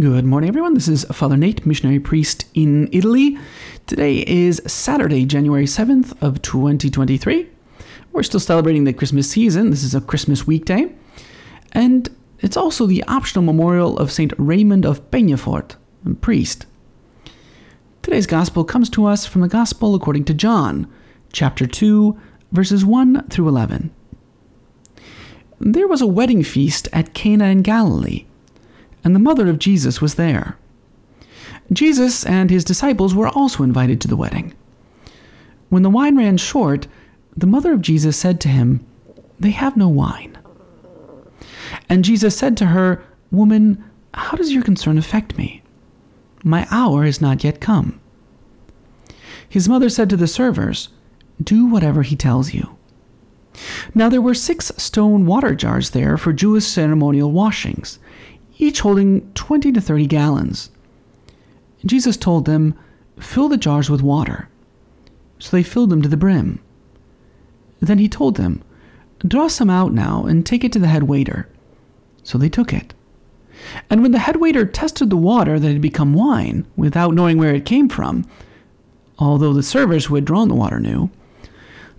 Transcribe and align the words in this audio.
Good 0.00 0.24
morning, 0.24 0.48
everyone. 0.48 0.72
This 0.72 0.88
is 0.88 1.04
Father 1.12 1.36
Nate, 1.36 1.66
missionary 1.66 2.00
priest 2.00 2.46
in 2.54 2.88
Italy. 2.92 3.36
Today 3.86 4.24
is 4.26 4.62
Saturday, 4.66 5.26
January 5.26 5.66
7th 5.66 6.16
of 6.22 6.40
2023. 6.40 7.46
We're 8.10 8.22
still 8.22 8.40
celebrating 8.40 8.84
the 8.84 8.94
Christmas 8.94 9.30
season. 9.30 9.68
This 9.68 9.82
is 9.82 9.94
a 9.94 10.00
Christmas 10.00 10.46
weekday. 10.46 10.94
And 11.72 12.08
it's 12.40 12.56
also 12.56 12.86
the 12.86 13.04
optional 13.04 13.44
memorial 13.44 13.98
of 13.98 14.10
St. 14.10 14.32
Raymond 14.38 14.86
of 14.86 15.10
Peñafort, 15.10 15.76
a 16.06 16.14
priest. 16.14 16.64
Today's 18.00 18.26
gospel 18.26 18.64
comes 18.64 18.88
to 18.88 19.04
us 19.04 19.26
from 19.26 19.42
the 19.42 19.46
Gospel 19.46 19.94
according 19.94 20.24
to 20.24 20.32
John, 20.32 20.90
chapter 21.34 21.66
2, 21.66 22.18
verses 22.50 22.82
1 22.82 23.28
through 23.28 23.46
11. 23.46 23.94
There 25.60 25.86
was 25.86 26.00
a 26.00 26.06
wedding 26.06 26.42
feast 26.42 26.88
at 26.94 27.12
Cana 27.12 27.44
in 27.44 27.60
Galilee 27.60 28.24
and 29.04 29.14
the 29.14 29.20
mother 29.20 29.48
of 29.48 29.58
Jesus 29.58 30.00
was 30.00 30.14
there. 30.14 30.56
Jesus 31.72 32.24
and 32.24 32.50
his 32.50 32.64
disciples 32.64 33.14
were 33.14 33.28
also 33.28 33.62
invited 33.62 34.00
to 34.00 34.08
the 34.08 34.16
wedding. 34.16 34.54
When 35.68 35.82
the 35.82 35.90
wine 35.90 36.16
ran 36.16 36.36
short, 36.36 36.86
the 37.36 37.46
mother 37.46 37.72
of 37.72 37.80
Jesus 37.80 38.16
said 38.16 38.40
to 38.42 38.48
him, 38.48 38.84
They 39.40 39.50
have 39.50 39.76
no 39.76 39.88
wine. 39.88 40.38
And 41.88 42.04
Jesus 42.04 42.36
said 42.36 42.56
to 42.58 42.66
her, 42.66 43.02
Woman, 43.30 43.82
how 44.14 44.36
does 44.36 44.52
your 44.52 44.62
concern 44.62 44.98
affect 44.98 45.38
me? 45.38 45.62
My 46.44 46.66
hour 46.70 47.04
is 47.04 47.20
not 47.20 47.44
yet 47.44 47.60
come. 47.60 48.00
His 49.48 49.68
mother 49.68 49.88
said 49.88 50.10
to 50.10 50.16
the 50.16 50.26
servers, 50.26 50.88
Do 51.42 51.66
whatever 51.66 52.02
he 52.02 52.16
tells 52.16 52.52
you. 52.52 52.76
Now 53.94 54.08
there 54.08 54.22
were 54.22 54.34
six 54.34 54.72
stone 54.76 55.26
water 55.26 55.54
jars 55.54 55.90
there 55.90 56.16
for 56.16 56.32
Jewish 56.32 56.64
ceremonial 56.64 57.32
washings, 57.32 57.98
each 58.62 58.80
holding 58.80 59.30
20 59.32 59.72
to 59.72 59.80
30 59.80 60.06
gallons. 60.06 60.70
Jesus 61.84 62.16
told 62.16 62.44
them, 62.44 62.78
Fill 63.18 63.48
the 63.48 63.56
jars 63.56 63.90
with 63.90 64.02
water. 64.02 64.48
So 65.38 65.56
they 65.56 65.64
filled 65.64 65.90
them 65.90 66.00
to 66.02 66.08
the 66.08 66.16
brim. 66.16 66.60
Then 67.80 67.98
he 67.98 68.08
told 68.08 68.36
them, 68.36 68.62
Draw 69.26 69.48
some 69.48 69.68
out 69.68 69.92
now 69.92 70.24
and 70.24 70.46
take 70.46 70.62
it 70.62 70.72
to 70.72 70.78
the 70.78 70.88
head 70.88 71.04
waiter. 71.04 71.48
So 72.22 72.38
they 72.38 72.48
took 72.48 72.72
it. 72.72 72.94
And 73.90 74.00
when 74.00 74.12
the 74.12 74.20
head 74.20 74.36
waiter 74.36 74.64
tested 74.64 75.10
the 75.10 75.16
water 75.16 75.58
that 75.58 75.72
had 75.72 75.80
become 75.80 76.14
wine, 76.14 76.66
without 76.76 77.14
knowing 77.14 77.38
where 77.38 77.54
it 77.54 77.64
came 77.64 77.88
from, 77.88 78.28
although 79.18 79.52
the 79.52 79.62
servers 79.62 80.06
who 80.06 80.14
had 80.14 80.24
drawn 80.24 80.48
the 80.48 80.54
water 80.54 80.78
knew, 80.78 81.10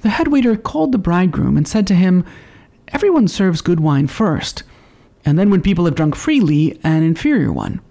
the 0.01 0.09
head 0.09 0.29
waiter 0.29 0.55
called 0.55 0.91
the 0.91 0.97
bridegroom 0.97 1.57
and 1.57 1.67
said 1.67 1.87
to 1.87 1.95
him, 1.95 2.25
Everyone 2.89 3.27
serves 3.27 3.61
good 3.61 3.79
wine 3.79 4.07
first 4.07 4.63
and 5.25 5.39
then 5.39 5.49
when 5.49 5.61
people 5.61 5.85
have 5.85 5.95
drunk 5.95 6.15
freely, 6.15 6.79
an 6.83 7.03
inferior 7.03 7.51
one. 7.51 7.81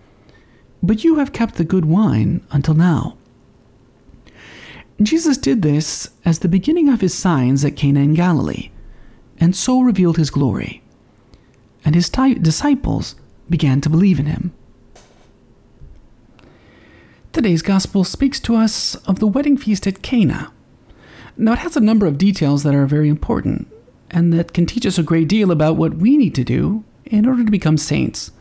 But 0.83 1.05
you 1.05 1.17
have 1.17 1.33
kept 1.33 1.55
the 1.55 1.65
good 1.65 1.85
wine 1.85 2.45
until 2.51 2.75
now. 2.75 3.17
Jesus 5.01 5.37
did 5.39 5.63
this 5.63 6.11
as 6.25 6.39
the 6.39 6.49
beginning 6.49 6.89
of 6.89 7.01
his 7.01 7.15
signs 7.15 7.65
at 7.65 7.77
Cana 7.77 8.01
in 8.01 8.15
Galilee, 8.15 8.71
and 9.39 9.57
so 9.57 9.81
revealed 9.81 10.17
his 10.17 10.31
glory. 10.31 10.83
And 11.85 11.95
his 11.95 12.09
disciples 12.09 13.17
began 13.49 13.81
to 13.81 13.91
believe 13.91 14.21
in 14.21 14.27
him. 14.27 14.53
Today's 17.33 17.63
gospel 17.63 18.05
speaks 18.05 18.39
to 18.41 18.55
us 18.55 18.95
of 19.07 19.19
the 19.19 19.27
wedding 19.27 19.57
feast 19.57 19.87
at 19.87 20.03
Cana. 20.03 20.53
Now, 21.37 21.55
it 21.55 21.61
has 21.61 21.77
a 21.77 21.81
number 21.81 22.07
of 22.07 22.19
details 22.19 22.63
that 22.63 22.75
are 22.75 22.87
very 22.87 23.09
important 23.09 23.73
and 24.11 24.33
that 24.35 24.53
can 24.53 24.67
teach 24.67 24.85
us 24.85 24.99
a 24.99 25.03
great 25.03 25.29
deal 25.29 25.51
about 25.51 25.77
what 25.77 25.95
we 25.95 26.19
need 26.19 26.35
to 26.35 26.45
do 26.45 26.85
in 27.13 27.27
order 27.27 27.45
to 27.45 27.51
become 27.51 27.77
saints. 27.77 28.33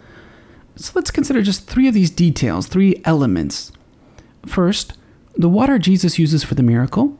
So 0.77 0.93
let's 0.95 1.11
consider 1.11 1.41
just 1.41 1.67
three 1.67 1.87
of 1.87 1.93
these 1.93 2.09
details, 2.09 2.67
three 2.67 3.01
elements. 3.05 3.71
First, 4.45 4.97
the 5.35 5.49
water 5.49 5.77
Jesus 5.77 6.17
uses 6.17 6.43
for 6.43 6.55
the 6.55 6.63
miracle. 6.63 7.19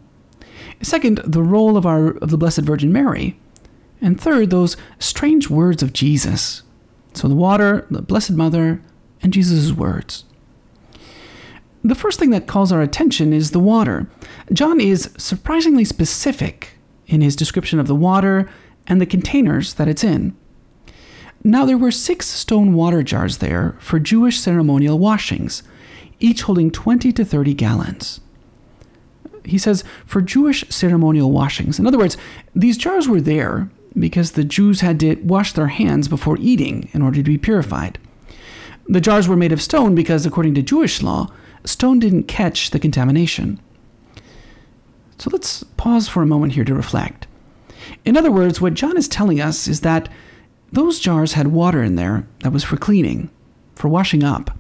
Second, 0.82 1.20
the 1.26 1.44
role 1.44 1.78
of 1.78 1.86
our 1.86 2.18
of 2.18 2.30
the 2.30 2.38
Blessed 2.38 2.62
Virgin 2.62 2.92
Mary. 2.92 3.38
And 4.02 4.20
third, 4.20 4.50
those 4.50 4.78
strange 4.98 5.50
words 5.50 5.84
of 5.84 5.94
Jesus. 5.94 6.64
So 7.14 7.28
the 7.28 7.36
water, 7.36 7.86
the 7.92 8.02
Blessed 8.02 8.32
Mother, 8.32 8.82
and 9.22 9.34
Jesus' 9.34 9.72
words. 9.72 10.24
The 11.84 11.96
first 11.96 12.20
thing 12.20 12.30
that 12.32 12.48
calls 12.48 12.72
our 12.72 12.82
attention 12.82 13.34
is 13.34 13.52
the 13.52 13.60
water. 13.60 14.08
John 14.54 14.80
is 14.80 15.12
surprisingly 15.18 15.86
specific 15.86 16.78
in 17.08 17.22
his 17.22 17.36
description 17.36 17.80
of 17.80 17.88
the 17.88 17.96
water 17.96 18.50
and 18.88 19.02
the 19.02 19.06
containers 19.06 19.76
that 19.76 19.88
it's 19.88 20.04
in. 20.04 20.36
Now 21.44 21.66
there 21.66 21.78
were 21.78 21.92
six 21.92 22.28
stone 22.28 22.74
water 22.74 23.04
jars 23.04 23.38
there 23.40 23.76
for 23.80 24.00
Jewish 24.00 24.40
ceremonial 24.40 25.00
washings, 25.00 25.64
each 26.20 26.44
holding 26.44 26.70
20 26.72 27.12
to 27.14 27.26
30 27.26 27.54
gallons. 27.56 28.22
He 29.44 29.58
says, 29.58 29.84
for 30.06 30.22
Jewish 30.22 30.64
ceremonial 30.70 31.32
washings. 31.32 31.80
In 31.80 31.88
other 31.88 31.98
words, 31.98 32.16
these 32.56 32.78
jars 32.78 33.08
were 33.08 33.22
there 33.22 33.72
because 33.98 34.32
the 34.32 34.44
Jews 34.44 34.82
had 34.82 35.00
to 35.00 35.16
wash 35.16 35.54
their 35.54 35.68
hands 35.68 36.08
before 36.08 36.38
eating 36.40 36.90
in 36.94 37.02
order 37.02 37.18
to 37.18 37.24
be 37.24 37.38
purified. 37.38 37.98
The 38.88 39.02
jars 39.02 39.28
were 39.28 39.36
made 39.36 39.52
of 39.52 39.62
stone 39.62 39.96
because, 39.96 40.26
according 40.26 40.54
to 40.56 40.62
Jewish 40.62 41.02
law, 41.02 41.32
stone 41.66 42.00
didn't 42.00 42.24
catch 42.24 42.70
the 42.70 42.80
contamination. 42.80 43.60
So 45.18 45.30
let's 45.32 45.64
pause 45.78 46.08
for 46.08 46.22
a 46.22 46.28
moment 46.28 46.54
here 46.54 46.66
to 46.66 46.74
reflect. 46.74 47.28
In 48.06 48.16
other 48.16 48.32
words, 48.32 48.62
what 48.62 48.74
John 48.74 48.98
is 48.98 49.08
telling 49.08 49.42
us 49.42 49.68
is 49.68 49.82
that 49.82 50.08
those 50.72 51.00
jars 51.00 51.34
had 51.34 51.48
water 51.48 51.84
in 51.84 51.96
there 51.96 52.28
that 52.40 52.54
was 52.54 52.64
for 52.64 52.78
cleaning, 52.78 53.30
for 53.76 53.88
washing 53.88 54.24
up. 54.24 54.58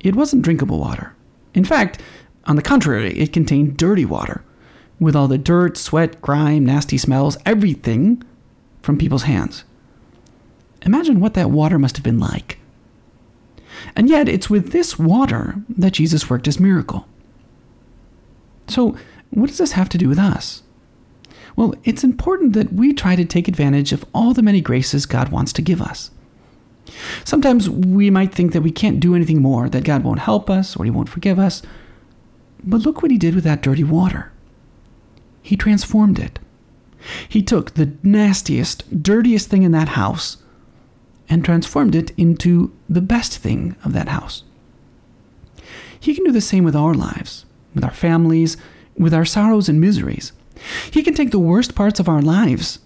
It 0.00 0.16
wasn't 0.16 0.42
drinkable 0.42 0.78
water. 0.78 1.14
In 1.54 1.64
fact, 1.64 2.00
on 2.44 2.56
the 2.56 2.62
contrary, 2.62 3.16
it 3.18 3.32
contained 3.32 3.76
dirty 3.76 4.04
water, 4.04 4.42
with 4.98 5.14
all 5.14 5.28
the 5.28 5.38
dirt, 5.38 5.76
sweat, 5.76 6.20
grime, 6.20 6.64
nasty 6.64 6.98
smells, 6.98 7.36
everything 7.46 8.22
from 8.82 8.98
people's 8.98 9.24
hands. 9.24 9.64
Imagine 10.82 11.20
what 11.20 11.34
that 11.34 11.50
water 11.50 11.78
must 11.78 11.96
have 11.96 12.04
been 12.04 12.18
like. 12.18 12.58
And 13.94 14.08
yet, 14.08 14.28
it's 14.28 14.50
with 14.50 14.72
this 14.72 14.98
water 14.98 15.56
that 15.68 15.92
Jesus 15.92 16.28
worked 16.28 16.46
his 16.46 16.58
miracle. 16.58 17.06
So, 18.66 18.96
what 19.30 19.48
does 19.48 19.58
this 19.58 19.72
have 19.72 19.88
to 19.90 19.98
do 19.98 20.08
with 20.08 20.18
us? 20.18 20.62
Well, 21.58 21.74
it's 21.82 22.04
important 22.04 22.52
that 22.52 22.72
we 22.72 22.92
try 22.92 23.16
to 23.16 23.24
take 23.24 23.48
advantage 23.48 23.92
of 23.92 24.04
all 24.14 24.32
the 24.32 24.44
many 24.44 24.60
graces 24.60 25.06
God 25.06 25.30
wants 25.30 25.52
to 25.54 25.60
give 25.60 25.82
us. 25.82 26.12
Sometimes 27.24 27.68
we 27.68 28.10
might 28.10 28.32
think 28.32 28.52
that 28.52 28.62
we 28.62 28.70
can't 28.70 29.00
do 29.00 29.16
anything 29.16 29.42
more, 29.42 29.68
that 29.68 29.82
God 29.82 30.04
won't 30.04 30.20
help 30.20 30.48
us 30.48 30.76
or 30.76 30.84
He 30.84 30.90
won't 30.92 31.08
forgive 31.08 31.36
us. 31.36 31.60
But 32.62 32.82
look 32.82 33.02
what 33.02 33.10
He 33.10 33.18
did 33.18 33.34
with 33.34 33.42
that 33.42 33.60
dirty 33.60 33.82
water. 33.82 34.30
He 35.42 35.56
transformed 35.56 36.20
it. 36.20 36.38
He 37.28 37.42
took 37.42 37.74
the 37.74 37.90
nastiest, 38.04 39.02
dirtiest 39.02 39.48
thing 39.48 39.64
in 39.64 39.72
that 39.72 39.88
house 39.88 40.36
and 41.28 41.44
transformed 41.44 41.96
it 41.96 42.12
into 42.16 42.72
the 42.88 43.02
best 43.02 43.36
thing 43.36 43.74
of 43.82 43.92
that 43.94 44.06
house. 44.06 44.44
He 45.98 46.14
can 46.14 46.22
do 46.22 46.30
the 46.30 46.40
same 46.40 46.62
with 46.62 46.76
our 46.76 46.94
lives, 46.94 47.46
with 47.74 47.82
our 47.82 47.90
families, 47.90 48.56
with 48.96 49.12
our 49.12 49.24
sorrows 49.24 49.68
and 49.68 49.80
miseries. 49.80 50.32
He 50.90 51.02
can 51.02 51.14
take 51.14 51.30
the 51.30 51.38
worst 51.38 51.74
parts 51.74 52.00
of 52.00 52.08
our 52.08 52.22
lives 52.22 52.80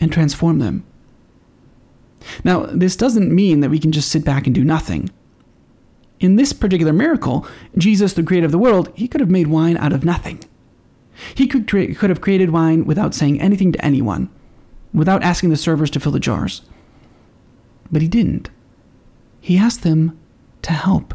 and 0.00 0.12
transform 0.12 0.58
them. 0.58 0.84
Now, 2.44 2.66
this 2.66 2.96
doesn't 2.96 3.34
mean 3.34 3.60
that 3.60 3.70
we 3.70 3.78
can 3.78 3.92
just 3.92 4.10
sit 4.10 4.24
back 4.24 4.46
and 4.46 4.54
do 4.54 4.64
nothing. 4.64 5.10
In 6.18 6.36
this 6.36 6.52
particular 6.52 6.92
miracle, 6.92 7.46
Jesus, 7.76 8.14
the 8.14 8.22
creator 8.22 8.46
of 8.46 8.52
the 8.52 8.58
world, 8.58 8.90
he 8.94 9.06
could 9.06 9.20
have 9.20 9.30
made 9.30 9.48
wine 9.48 9.76
out 9.76 9.92
of 9.92 10.04
nothing. 10.04 10.40
He 11.34 11.46
could, 11.46 11.68
could 11.68 12.10
have 12.10 12.20
created 12.20 12.50
wine 12.50 12.84
without 12.84 13.14
saying 13.14 13.40
anything 13.40 13.72
to 13.72 13.84
anyone, 13.84 14.28
without 14.92 15.22
asking 15.22 15.50
the 15.50 15.56
servers 15.56 15.90
to 15.90 16.00
fill 16.00 16.12
the 16.12 16.20
jars. 16.20 16.62
But 17.90 18.02
he 18.02 18.08
didn't. 18.08 18.50
He 19.40 19.56
asked 19.56 19.82
them 19.82 20.18
to 20.62 20.72
help. 20.72 21.14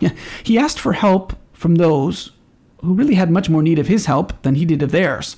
Yeah, 0.00 0.12
he 0.42 0.58
asked 0.58 0.80
for 0.80 0.94
help 0.94 1.34
from 1.52 1.76
those 1.76 2.32
who 2.82 2.94
really 2.94 3.14
had 3.14 3.30
much 3.30 3.48
more 3.48 3.62
need 3.62 3.78
of 3.78 3.88
his 3.88 4.06
help 4.06 4.40
than 4.42 4.54
he 4.54 4.64
did 4.64 4.82
of 4.82 4.90
theirs. 4.90 5.36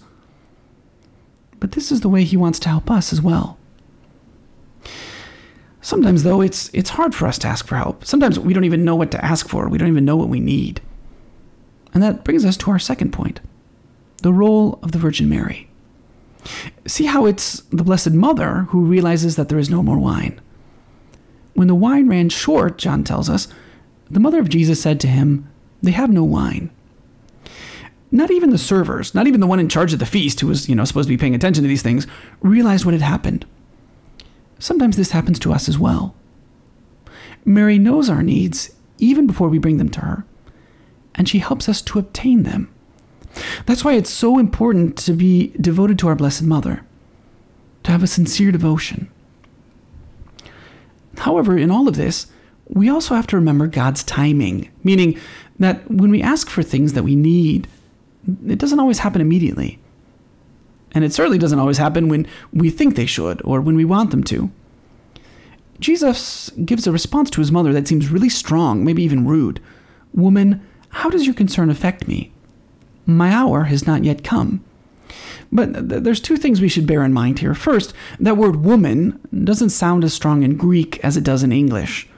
But 1.59 1.73
this 1.73 1.93
is 1.93 2.01
the 2.01 2.09
way 2.09 2.25
he 2.25 2.37
wants 2.37 2.59
to 2.61 2.69
help 2.69 2.91
us 2.91 3.13
as 3.13 3.21
well. 3.21 3.59
Sometimes, 5.81 6.23
though, 6.23 6.41
it's, 6.41 6.71
it's 6.73 6.91
hard 6.91 7.15
for 7.15 7.27
us 7.27 7.39
to 7.39 7.49
ask 7.49 7.67
for 7.67 7.77
help. 7.77 8.05
Sometimes 8.05 8.39
we 8.39 8.55
don't 8.55 8.65
even 8.65 8.85
know 8.85 8.95
what 8.95 9.11
to 9.11 9.25
ask 9.25 9.49
for, 9.49 9.69
we 9.69 9.79
don't 9.79 9.89
even 9.89 10.05
know 10.05 10.17
what 10.17 10.29
we 10.29 10.41
need. 10.41 10.81
And 11.93 12.03
that 12.03 12.25
brings 12.25 12.45
us 12.45 12.57
to 12.59 12.71
our 12.71 12.79
second 12.79 13.13
point 13.13 13.41
the 14.23 14.33
role 14.33 14.79
of 14.83 14.93
the 14.93 14.99
Virgin 14.99 15.29
Mary. 15.29 15.69
See 16.87 17.07
how 17.07 17.27
it's 17.27 17.61
the 17.71 17.83
Blessed 17.83 18.13
Mother 18.13 18.67
who 18.69 18.85
realizes 18.85 19.35
that 19.35 19.49
there 19.49 19.59
is 19.59 19.69
no 19.69 19.83
more 19.83 19.99
wine. 19.99 20.41
When 21.55 21.67
the 21.67 21.75
wine 21.75 22.09
ran 22.09 22.29
short, 22.29 22.79
John 22.79 23.03
tells 23.03 23.29
us, 23.29 23.49
the 24.11 24.21
mother 24.21 24.39
of 24.39 24.49
Jesus 24.49 24.81
said 24.81 25.01
to 25.01 25.09
him, 25.09 25.51
They 25.83 25.91
have 25.91 26.11
no 26.11 26.23
wine. 26.23 26.71
Not 28.15 28.31
even 28.31 28.51
the 28.51 28.59
servers, 28.59 29.15
not 29.15 29.27
even 29.27 29.41
the 29.41 29.47
one 29.47 29.59
in 29.59 29.71
charge 29.71 29.95
of 29.95 29.99
the 29.99 30.07
feast 30.07 30.39
who 30.41 30.47
was, 30.47 30.69
you 30.69 30.75
know, 30.75 30.85
supposed 30.85 31.09
to 31.09 31.15
be 31.15 31.21
paying 31.21 31.35
attention 31.35 31.65
to 31.65 31.69
these 31.69 31.83
things, 31.83 32.07
realized 32.43 32.85
what 32.85 32.93
had 32.93 33.01
happened. 33.01 33.47
Sometimes 34.59 34.97
this 34.97 35.13
happens 35.13 35.39
to 35.41 35.53
us 35.53 35.69
as 35.69 35.79
well. 35.79 36.15
Mary 37.45 37.79
knows 37.79 38.11
our 38.11 38.23
needs 38.23 38.71
even 38.99 39.27
before 39.27 39.49
we 39.49 39.59
bring 39.59 39.79
them 39.79 39.89
to 39.89 40.01
her, 40.01 40.25
and 41.15 41.29
she 41.29 41.39
helps 41.39 41.69
us 41.69 41.81
to 41.83 41.99
obtain 41.99 42.43
them. 42.43 42.73
That's 43.65 43.83
why 43.83 43.95
it's 43.95 44.11
so 44.11 44.39
important 44.39 44.99
to 44.99 45.15
be 45.15 45.55
devoted 45.61 45.99
to 46.01 46.09
our 46.09 46.15
Blessed 46.15 46.43
Mother, 46.43 46.85
to 47.83 47.91
have 47.91 48.03
a 48.03 48.07
sincere 48.07 48.53
devotion. 48.53 49.11
However, 51.19 51.57
in 51.57 51.71
all 51.71 51.89
of 51.89 51.97
this, 51.97 52.27
we 52.69 52.89
also 52.89 53.15
have 53.15 53.27
to 53.29 53.37
remember 53.37 53.67
God's 53.67 54.05
timing, 54.05 54.71
meaning 54.85 55.19
that 55.59 55.91
when 55.91 56.11
we 56.11 56.23
ask 56.23 56.49
for 56.49 56.63
things 56.63 56.93
that 56.93 57.03
we 57.03 57.17
need, 57.17 57.69
it 58.27 58.59
doesn't 58.59 58.81
always 58.81 59.01
happen 59.01 59.21
immediately. 59.21 59.79
And 60.93 61.05
it 61.05 61.13
certainly 61.13 61.39
doesn't 61.39 61.59
always 61.59 61.79
happen 61.79 62.09
when 62.09 62.27
we 62.53 62.71
think 62.71 62.95
they 62.95 63.07
should 63.07 63.41
or 63.45 63.61
when 63.61 63.77
we 63.77 63.85
want 63.85 64.11
them 64.11 64.25
to. 64.25 64.51
Jesus 65.81 66.51
gives 66.65 66.87
a 66.87 66.93
response 66.93 67.31
to 67.31 67.41
his 67.41 67.51
mother 67.51 67.73
that 67.73 67.89
seems 67.89 68.11
really 68.11 68.29
strong, 68.29 68.85
maybe 68.85 69.03
even 69.03 69.27
rude. 69.27 69.61
Woman, 70.15 70.65
how 70.91 71.11
does 71.11 71.27
your 71.27 71.35
concern 71.35 71.71
affect 71.71 72.07
me? 72.07 72.31
My 73.07 73.31
hour 73.31 73.65
has 73.65 73.87
not 73.87 74.05
yet 74.05 74.23
come. 74.23 74.63
But 75.51 75.89
th- 75.89 76.03
there's 76.03 76.21
two 76.21 76.37
things 76.37 76.61
we 76.61 76.69
should 76.69 76.87
bear 76.87 77.03
in 77.03 77.13
mind 77.13 77.41
here. 77.41 77.55
First, 77.55 77.93
that 78.21 78.37
word 78.37 78.57
woman 78.57 79.21
doesn't 79.45 79.71
sound 79.71 80.05
as 80.05 80.15
strong 80.15 80.43
in 80.43 80.57
Greek 80.57 80.99
as 81.05 81.17
it 81.17 81.25
does 81.25 81.43
in 81.43 81.53
English. 81.53 82.09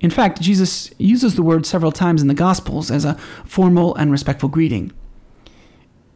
In 0.00 0.10
fact, 0.10 0.40
Jesus 0.40 0.90
uses 0.98 1.34
the 1.34 1.42
word 1.42 1.66
several 1.66 1.92
times 1.92 2.22
in 2.22 2.28
the 2.28 2.34
Gospels 2.34 2.90
as 2.90 3.04
a 3.04 3.14
formal 3.44 3.94
and 3.96 4.12
respectful 4.12 4.48
greeting. 4.48 4.92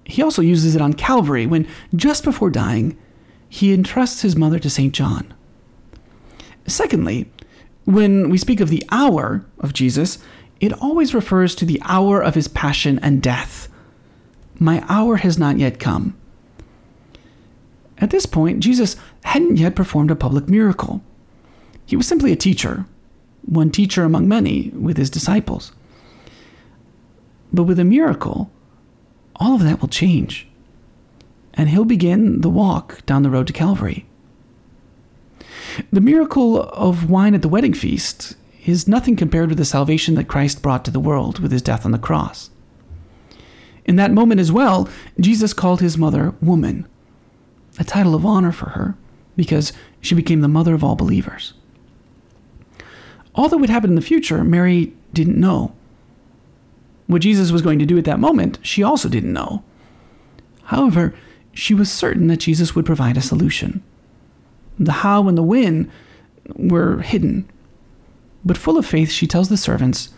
He 0.09 0.23
also 0.23 0.41
uses 0.41 0.75
it 0.75 0.81
on 0.81 0.95
Calvary 0.95 1.47
when, 1.47 1.69
just 1.95 2.25
before 2.25 2.49
dying, 2.49 2.99
he 3.47 3.75
entrusts 3.75 4.23
his 4.23 4.37
mother 4.37 4.59
to 4.59 4.71
St. 4.71 4.95
John. 4.95 5.35
Secondly, 6.67 7.31
when 7.85 8.31
we 8.31 8.39
speak 8.39 8.61
of 8.61 8.71
the 8.71 8.83
hour 8.91 9.45
of 9.61 9.75
Jesus, 9.75 10.19
it 10.61 10.73
always 10.73 11.15
refers 11.15 11.55
to 11.55 11.67
the 11.67 11.81
hour 11.85 12.23
of 12.23 12.35
his 12.35 12.49
passion 12.49 12.99
and 13.01 13.23
death. 13.23 13.69
My 14.59 14.83
hour 14.89 15.17
has 15.17 15.39
not 15.39 15.59
yet 15.59 15.79
come. 15.79 16.17
At 17.99 18.11
this 18.11 18.25
point, 18.27 18.61
Jesus 18.61 18.97
hadn't 19.25 19.59
yet 19.59 19.77
performed 19.77 20.11
a 20.11 20.17
public 20.17 20.49
miracle. 20.49 21.03
He 21.85 21.97
was 21.97 22.09
simply 22.09 22.33
a 22.33 22.37
teacher, 22.37 22.87
one 23.43 23.71
teacher 23.71 24.05
among 24.05 24.27
many 24.27 24.71
with 24.71 24.97
his 24.97 25.11
disciples. 25.11 25.73
But 27.53 27.65
with 27.65 27.79
a 27.79 27.85
miracle, 27.85 28.51
all 29.39 29.55
of 29.55 29.63
that 29.63 29.81
will 29.81 29.89
change, 29.89 30.49
and 31.55 31.69
he'll 31.69 31.85
begin 31.85 32.41
the 32.41 32.51
walk 32.51 33.05
down 33.07 33.23
the 33.23 33.31
road 33.31 33.47
to 33.47 33.53
Calvary. 33.53 34.07
The 35.93 36.01
miracle 36.01 36.63
of 36.63 37.09
wine 37.09 37.35
at 37.35 37.43
the 37.43 37.49
wedding 37.49 37.75
feast 37.75 38.37
is 38.67 38.89
nothing 38.89 39.17
compared 39.17 39.49
with 39.49 39.59
the 39.59 39.65
salvation 39.65 40.15
that 40.17 40.29
Christ 40.29 40.61
brought 40.61 40.85
to 40.85 40.91
the 40.91 41.01
world 41.01 41.39
with 41.39 41.53
his 41.53 41.63
death 41.63 41.85
on 41.85 41.93
the 41.93 41.99
cross. 41.99 42.51
In 43.85 43.97
that 43.97 44.13
moment 44.13 44.41
as 44.41 44.53
well, 44.53 44.89
Jesus 45.19 45.55
called 45.55 45.81
his 45.81 45.97
mother 45.97 46.35
woman, 46.43 46.87
a 47.79 47.85
title 47.85 48.15
of 48.15 48.27
honor 48.27 48.53
for 48.53 48.71
her, 48.71 48.97
because 49.37 49.73
she 50.01 50.15
became 50.15 50.41
the 50.41 50.49
mother 50.49 50.75
of 50.75 50.85
all 50.85 50.97
believers. 50.97 51.55
All 53.35 53.49
that 53.49 53.59
would 53.59 53.71
happen 53.71 53.91
in 53.91 53.97
the 53.97 54.03
future, 54.03 54.43
Mary 54.43 54.93
didn't 55.13 55.39
know. 55.41 55.75
What 57.09 57.23
Jesus 57.23 57.51
was 57.51 57.63
going 57.63 57.79
to 57.79 57.87
do 57.87 57.99
at 57.99 58.05
that 58.05 58.21
moment, 58.21 58.59
she 58.63 58.83
also 58.83 59.09
didn't 59.09 59.33
know. 59.33 59.65
However, 60.65 61.15
she 61.55 61.73
was 61.73 61.91
certain 61.91 62.29
that 62.29 62.37
Jesus 62.37 62.75
would 62.75 62.85
provide 62.85 63.17
a 63.17 63.23
solution. 63.23 63.83
The 64.79 64.93
how 64.93 65.27
and 65.27 65.37
the 65.37 65.43
when 65.43 65.91
were 66.55 67.01
hidden. 67.01 67.51
But 68.45 68.59
full 68.59 68.77
of 68.77 68.87
faith, 68.87 69.11
she 69.11 69.27
tells 69.27 69.49
the 69.49 69.57
servants, 69.57 70.11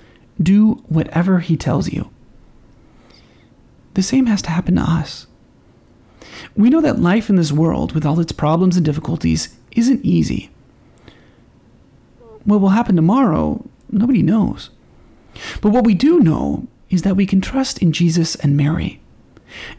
Do 0.43 0.83
whatever 0.89 1.39
he 1.39 1.57
tells 1.57 1.93
you. 1.93 2.11
The 3.95 4.03
same 4.03 4.27
has 4.27 4.43
to 4.43 4.51
happen 4.51 4.75
to 4.75 4.83
us. 4.83 5.29
We 6.57 6.71
know 6.71 6.81
that 6.81 6.99
life 6.99 7.31
in 7.31 7.37
this 7.37 7.53
world, 7.53 7.93
with 7.93 8.05
all 8.05 8.19
its 8.19 8.33
problems 8.33 8.77
and 8.77 8.85
difficulties, 8.85 9.57
isn't 9.71 10.05
easy. 10.05 10.51
What 12.45 12.61
will 12.61 12.71
happen 12.71 12.97
tomorrow, 12.97 13.65
nobody 13.91 14.23
knows. 14.23 14.71
But 15.61 15.71
what 15.71 15.85
we 15.85 15.95
do 15.95 16.19
know 16.19 16.67
is 16.91 17.03
that 17.03 17.17
we 17.17 17.27
can 17.27 17.41
trust 17.41 17.79
in 17.79 17.93
Jesus 17.93 18.35
and 18.37 18.57
Mary, 18.57 19.01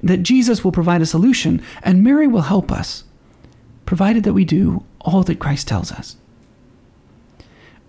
that 0.01 0.23
Jesus 0.23 0.63
will 0.63 0.71
provide 0.71 1.01
a 1.01 1.05
solution 1.05 1.61
and 1.83 2.03
Mary 2.03 2.27
will 2.27 2.41
help 2.41 2.71
us 2.71 3.03
provided 3.91 4.23
that 4.23 4.31
we 4.31 4.45
do 4.45 4.85
all 5.01 5.21
that 5.21 5.37
Christ 5.37 5.67
tells 5.67 5.91
us. 5.91 6.15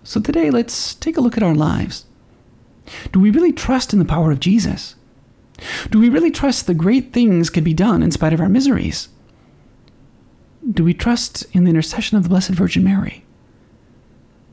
So 0.03 0.19
today, 0.19 0.49
let's 0.49 0.95
take 0.95 1.15
a 1.15 1.21
look 1.21 1.37
at 1.37 1.43
our 1.43 1.55
lives. 1.55 2.03
Do 3.13 3.21
we 3.21 3.31
really 3.31 3.53
trust 3.53 3.93
in 3.93 3.99
the 3.99 4.05
power 4.05 4.29
of 4.29 4.41
Jesus? 4.41 4.95
Do 5.91 5.99
we 5.99 6.09
really 6.09 6.29
trust 6.29 6.67
the 6.67 6.73
great 6.73 7.13
things 7.13 7.49
can 7.49 7.63
be 7.63 7.73
done 7.73 8.03
in 8.03 8.11
spite 8.11 8.33
of 8.33 8.41
our 8.41 8.49
miseries? 8.49 9.07
Do 10.69 10.83
we 10.83 10.93
trust 10.93 11.45
in 11.53 11.63
the 11.63 11.69
intercession 11.69 12.17
of 12.17 12.23
the 12.23 12.29
Blessed 12.29 12.49
Virgin 12.49 12.83
Mary? 12.83 13.23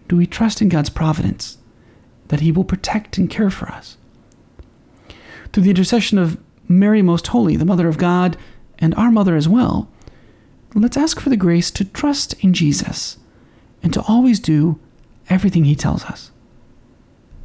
Do 0.07 0.17
we 0.17 0.29
trust 0.29 0.63
in 0.63 0.69
God's 0.69 0.91
providence 0.91 1.59
that 2.29 2.43
He 2.43 2.53
will 2.53 2.63
protect 2.63 3.19
and 3.19 3.29
care 3.29 3.51
for 3.51 3.67
us? 3.67 3.97
Through 5.53 5.65
the 5.65 5.71
intercession 5.71 6.19
of 6.19 6.39
Mary 6.69 7.03
Most 7.03 7.29
Holy, 7.29 7.57
the 7.57 7.65
Mother 7.65 7.89
of 7.89 7.99
God, 7.99 8.37
and 8.79 8.95
our 8.95 9.11
Mother 9.11 9.37
as 9.37 9.49
well, 9.49 9.89
let's 10.75 10.97
ask 10.97 11.21
for 11.21 11.31
the 11.31 11.37
grace 11.37 11.71
to 11.73 11.85
trust 11.85 12.35
in 12.43 12.53
Jesus 12.53 13.19
and 13.83 13.93
to 13.93 14.03
always 14.03 14.39
do 14.39 14.79
everything 15.29 15.65
he 15.65 15.75
tells 15.75 16.05
us. 16.05 16.31